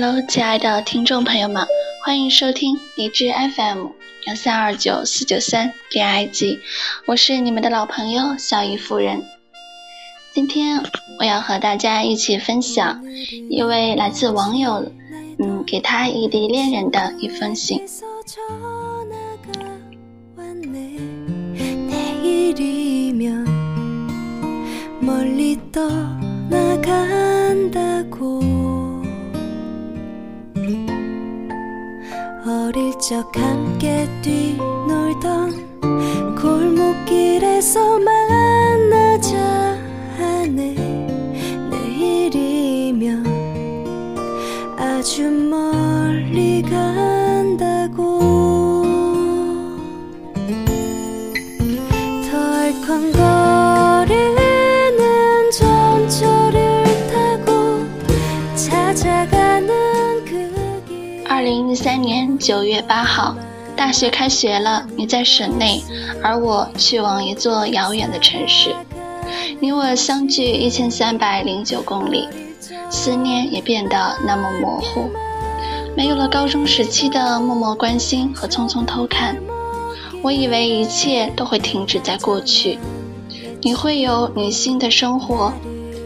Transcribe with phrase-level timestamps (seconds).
[0.00, 1.66] Hello，亲爱的听众朋友们，
[2.04, 3.88] 欢迎收听理智 FM
[4.28, 6.60] 幺三二九四九三恋爱季，
[7.04, 9.24] 我是你们的老朋友小姨夫人。
[10.32, 10.80] 今天
[11.18, 13.02] 我要和大家一起分享
[13.50, 14.88] 一位来自网友，
[15.40, 17.82] 嗯，给他异地恋人的一封信。
[33.08, 35.80] 그저 함께 뛰놀던
[36.36, 38.97] 골목길에서 만나
[62.48, 63.36] 九月八号，
[63.76, 64.86] 大学开学了。
[64.96, 65.84] 你在省内，
[66.22, 68.74] 而我去往一座遥远的城市。
[69.60, 72.26] 你我相距一千三百零九公里，
[72.88, 75.10] 思念也变得那么模糊。
[75.94, 79.36] 没有了高中时期的默默关心和匆匆偷看，
[80.22, 82.78] 我以为一切都会停止在过去。
[83.60, 85.52] 你会有你新的生活，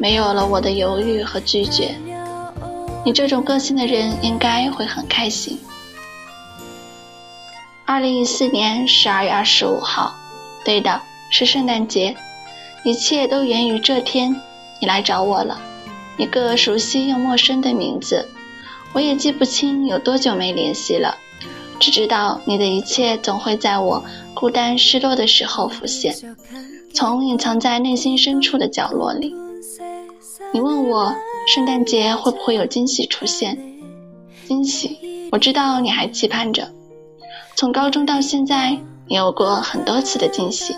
[0.00, 1.94] 没有了我的犹豫和拒绝。
[3.04, 5.56] 你这种个性的人应该会很开心。
[7.86, 10.14] 二零一四年十二月二十五号，
[10.64, 12.16] 对的，是圣诞节，
[12.82, 14.34] 一切都源于这天，
[14.80, 15.60] 你来找我了，
[16.16, 18.26] 一个熟悉又陌生的名字，
[18.94, 21.16] 我也记不清有多久没联系了，
[21.78, 26.14] 只知道你的一切总会在我孤单失落的时候浮现，
[26.94, 29.34] 从隐藏在内心深处的角落里。
[30.52, 31.14] 你问我。
[31.46, 33.54] 圣诞节会不会有惊喜出现？
[34.48, 36.66] 惊喜，我知道你还期盼着。
[37.56, 40.74] 从高中到现在，你有过很多次的惊喜，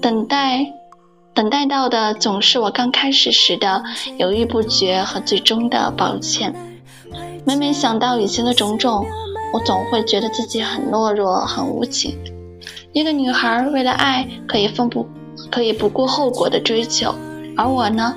[0.00, 0.66] 等待，
[1.34, 3.84] 等待到的总是我刚开始时的
[4.16, 6.54] 犹豫不决和最终的抱歉。
[7.44, 9.04] 每每想到以前的种种，
[9.52, 12.16] 我总会觉得自己很懦弱，很无情。
[12.92, 15.06] 一个女孩为了爱可以奋不，
[15.50, 17.14] 可以不顾后果的追求，
[17.56, 18.16] 而我呢？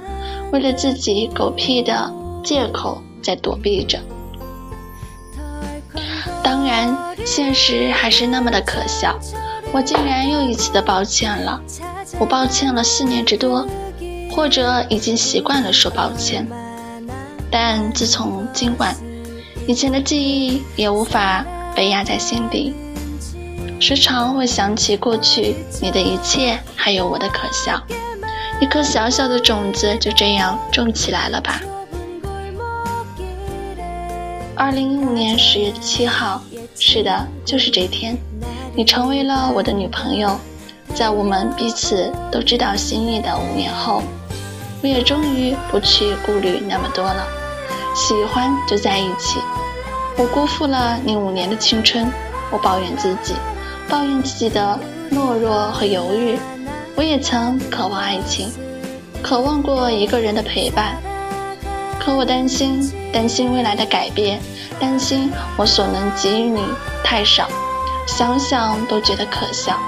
[0.51, 2.11] 为了自己狗屁的
[2.43, 3.99] 借口在躲避着，
[6.43, 6.95] 当然，
[7.25, 9.17] 现实还是那么的可笑。
[9.71, 11.59] 我竟然又一次的抱歉了，
[12.19, 13.65] 我抱歉了四年之多，
[14.29, 16.47] 或者已经习惯了说抱歉。
[17.49, 18.95] 但自从今晚，
[19.67, 22.75] 以前的记忆也无法被压在心底，
[23.79, 27.81] 时常会想起过去你的一切，还有我的可笑。
[28.59, 31.59] 一颗小小的种子就这样种起来了吧。
[34.55, 36.41] 二零一五年十月七号，
[36.77, 38.15] 是的，就是这天，
[38.75, 40.37] 你成为了我的女朋友。
[40.93, 44.03] 在我们彼此都知道心意的五年后，
[44.83, 47.25] 我也终于不去顾虑那么多了，
[47.95, 49.39] 喜欢就在一起。
[50.17, 52.07] 我辜负了你五年的青春，
[52.51, 53.33] 我抱怨自己，
[53.89, 54.79] 抱怨自己的
[55.11, 56.37] 懦弱和犹豫。
[56.95, 58.51] 我也曾渴望爱情，
[59.23, 60.95] 渴望过一个人的陪伴，
[62.03, 64.37] 可我担心，担心未来的改变，
[64.77, 66.61] 担心我所能给予你
[67.01, 67.47] 太少，
[68.05, 69.79] 想想都觉得可笑。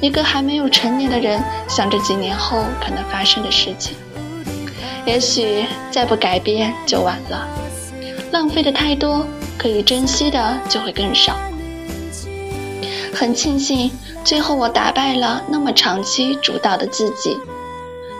[0.00, 3.96] 一个还没有成年的人，想着几年后可能发生的事情，
[5.04, 7.48] 也许再不改变就晚了，
[8.30, 9.26] 浪费的太多，
[9.58, 11.34] 可以珍惜的就会更少。
[13.12, 13.90] 很庆幸。
[14.24, 17.36] 最后，我打败了那么长期主导的自己。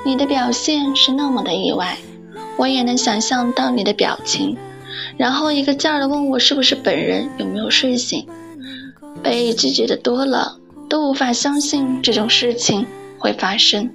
[0.04, 1.98] 你的表现是那么的意外，
[2.58, 4.58] 我也能想象到你的表情，
[5.16, 8.28] 然后一个劲儿的问我是不是本人，有没有睡醒。
[9.22, 10.58] 被拒绝的多了，
[10.88, 12.86] 都无法相信这种事情
[13.18, 13.94] 会发生。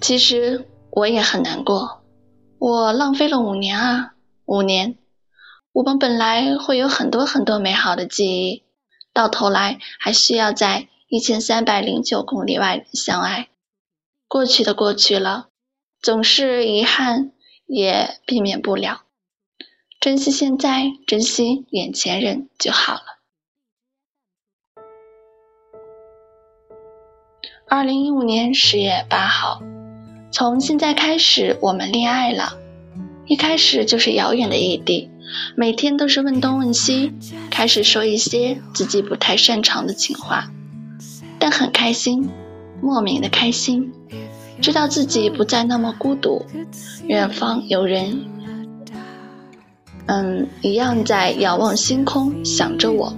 [0.00, 2.02] 其实我也很难过，
[2.58, 4.12] 我浪费了五年啊，
[4.44, 4.96] 五年。
[5.72, 8.64] 我们本来会有很多很多美好的记忆。
[9.12, 13.48] 到头来还需要在一千三百零九公里外相爱。
[14.28, 15.47] 过去的过去了，
[16.00, 17.32] 总是遗憾，
[17.66, 19.02] 也避免不了。
[20.00, 23.00] 珍惜现在，珍惜眼前人就好了。
[27.68, 29.60] 二零一五年十月八号，
[30.30, 32.56] 从现在开始，我们恋爱了。
[33.26, 35.10] 一开始就是遥远的异地。
[35.56, 37.12] 每天都是问东问西，
[37.50, 40.50] 开始说一些自己不太擅长的情话，
[41.38, 42.30] 但很开心，
[42.80, 43.92] 莫名的开心，
[44.60, 46.44] 知道自己不再那么孤独，
[47.06, 48.26] 远方有人
[50.06, 53.14] 嗯，一样在仰望星空，想着我。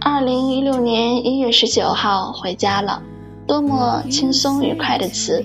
[0.00, 3.02] 二零一六年一月十九号回家了，
[3.46, 5.44] 多么轻松愉快的词，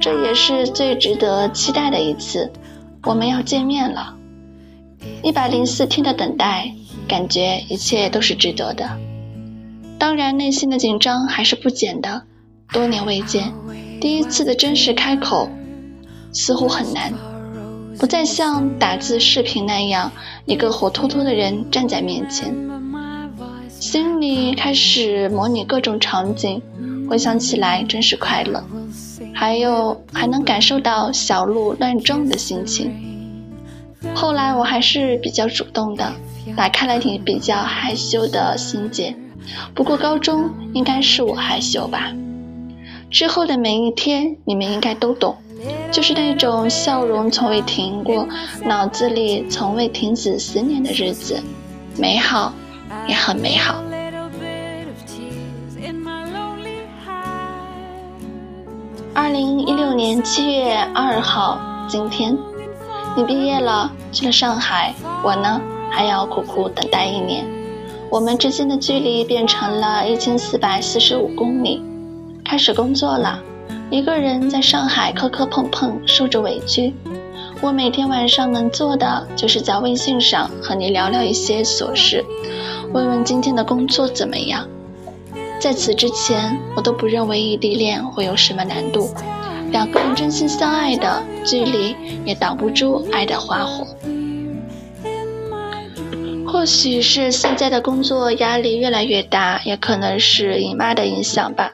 [0.00, 2.50] 这也是最值得期待的一次，
[3.04, 4.14] 我们要见面了。
[5.22, 6.74] 一百零四天的等待，
[7.08, 8.98] 感觉一切都是值得的。
[10.04, 12.24] 当然，内心的紧张还是不减的。
[12.70, 13.54] 多年未见，
[14.02, 15.48] 第一次的真实开口，
[16.30, 17.10] 似乎很难。
[17.98, 20.12] 不再像打字视频那样，
[20.44, 22.54] 一个活脱脱的人站在面前，
[23.70, 26.60] 心里开始模拟各种场景，
[27.08, 28.62] 回想起来真是快乐。
[29.32, 32.92] 还有，还能感受到小鹿乱撞的心情。
[34.14, 36.12] 后来，我还是比较主动的，
[36.54, 39.16] 打开了你比较害羞的心结。
[39.74, 42.12] 不过，高中应该是我害羞吧。
[43.10, 45.36] 之后的每一天，你们应该都懂，
[45.92, 48.26] 就是那种笑容从未停过，
[48.64, 51.42] 脑子里从未停止思念的日子，
[51.96, 52.52] 美好，
[53.06, 53.76] 也很美好。
[59.16, 62.36] 二零一六年七月二号，今天，
[63.16, 64.92] 你毕业了，去了上海，
[65.22, 67.46] 我呢，还要苦苦等待一年，
[68.14, 71.82] 我们之间的距离变成了一千四百四十五公里。
[72.44, 73.42] 开始工作了，
[73.90, 76.94] 一个人在上海磕磕碰碰，受着委屈。
[77.60, 82.24] 我每天晚上能做的，就是在微信上和你聊聊一些琐事，
[82.92, 84.64] 问问今天的工作怎么样。
[85.58, 89.10] 在此之前，我都不认为异地恋会有什么难度，
[89.72, 93.84] 两个人真心相爱的距离也挡不住爱的花火。
[96.54, 101.72] 或许是现在的工作压力越来越大，也可能是姨妈的影响吧。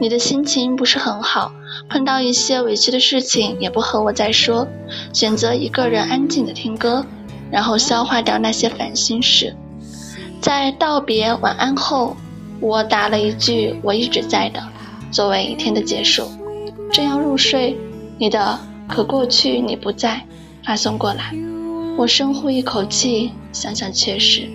[0.00, 1.52] 你的心情不是很好，
[1.88, 4.66] 碰到一些委屈的事情也不和我再说，
[5.12, 7.06] 选择一个人安静的听歌，
[7.52, 9.54] 然后消化掉那些烦心事。
[10.40, 12.16] 在道别晚安后，
[12.58, 14.60] 我打了一句“我一直在的”，
[15.12, 16.28] 作为一天的结束。
[16.92, 17.78] 正要入睡，
[18.18, 18.58] 你的
[18.90, 20.20] “可过去你不在”
[20.66, 21.32] 发送过来，
[21.96, 24.46] 我深呼一口气，想想确实，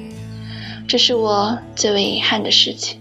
[0.88, 3.00] 这是我最为遗憾的事情。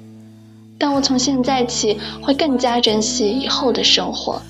[0.78, 4.40] 但我从现在起会更加珍惜以后的生活，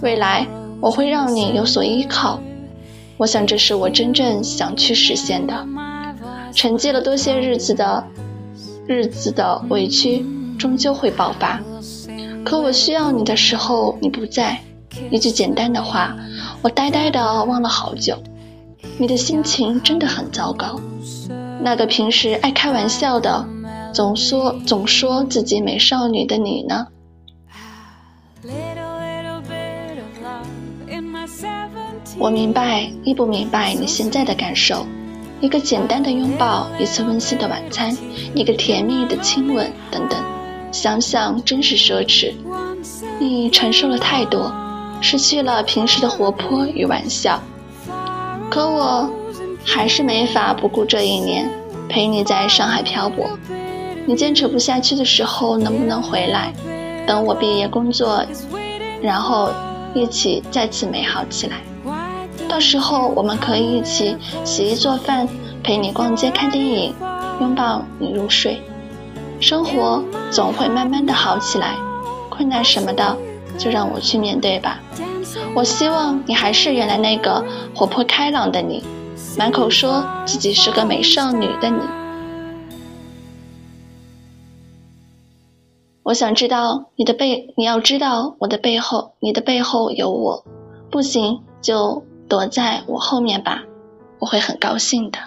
[0.00, 0.46] 未来
[0.80, 2.40] 我会让你有所依靠，
[3.18, 5.66] 我想这是我真正想去实现的。
[6.54, 8.02] 沉寂了多些日子的
[8.86, 10.24] 日子的委屈
[10.58, 11.60] 终究会爆发，
[12.42, 14.58] 可我需要你的时候你不在，
[15.10, 16.16] 一句简单的话，
[16.62, 18.16] 我呆呆的望了好久。
[18.98, 20.80] 你的心情真的很糟糕，
[21.60, 23.46] 那个平时爱开玩笑的。
[23.92, 26.86] 总说总说自己美少女的你呢？
[32.18, 34.84] 我明白，亦不明白你现在的感受。
[35.40, 37.96] 一个简单的拥抱，一次温馨的晚餐，
[38.34, 40.18] 一个甜蜜的亲吻，等等，
[40.72, 42.32] 想想真是奢侈。
[43.20, 44.52] 你承受了太多，
[45.00, 47.40] 失去了平时的活泼与玩笑，
[48.50, 49.10] 可我
[49.64, 51.50] 还是没法不顾这一年，
[51.88, 53.26] 陪你在上海漂泊。
[54.06, 56.52] 你坚持不下去的时候，能不能回来？
[57.06, 58.24] 等我毕业工作，
[59.02, 59.50] 然后
[59.94, 61.56] 一起再次美好起来。
[62.48, 65.26] 到时候我们可以一起洗衣做饭，
[65.62, 66.94] 陪你逛街看电影，
[67.40, 68.60] 拥抱你入睡。
[69.40, 71.74] 生活总会慢慢的好起来，
[72.28, 73.16] 困难什么的
[73.58, 74.78] 就让我去面对吧。
[75.54, 78.82] 我希望你还是原来那个活泼开朗的你，
[79.38, 81.78] 满口说自己是个美少女的你。
[86.02, 90.44] 我想知道你的背，你要知道我的背后，你的背后有我。
[90.90, 93.62] 不行，就躲在我后面吧，
[94.18, 95.18] 我会很高兴的。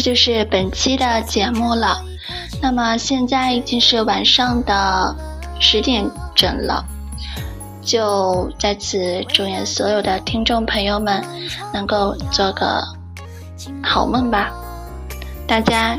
[0.00, 2.02] 这就是本期的节目了。
[2.62, 5.14] 那么现在已经是晚上的
[5.58, 6.82] 十点整了，
[7.82, 11.22] 就在此祝愿所有的听众朋友们
[11.74, 12.82] 能够做个
[13.82, 14.50] 好梦吧。
[15.46, 15.98] 大家，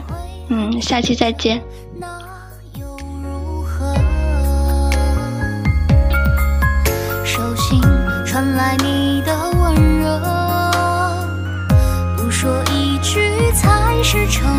[0.49, 1.61] 嗯，下期再见。
[8.25, 9.20] 传来你。
[14.11, 14.50] 驰骋